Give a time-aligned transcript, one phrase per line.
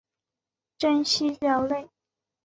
[0.79, 1.87] 真蜥脚类。